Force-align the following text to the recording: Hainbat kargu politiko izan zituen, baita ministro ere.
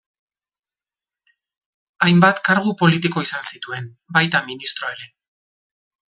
Hainbat 2.05 2.41
kargu 2.47 2.73
politiko 2.81 3.23
izan 3.27 3.47
zituen, 3.51 3.93
baita 4.19 4.43
ministro 4.49 4.91
ere. 4.97 5.09